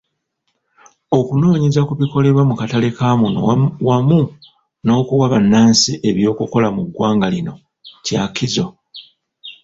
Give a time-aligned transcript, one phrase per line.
[1.17, 3.39] Okunoonyeza ku bikolebwa mu katale kamuno
[3.87, 4.19] wamu
[4.83, 7.53] n'okuwa bannansi eby'okukola mu ggwanga lino
[8.05, 8.67] kyakizo.